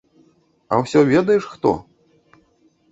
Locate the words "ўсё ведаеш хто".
0.83-1.77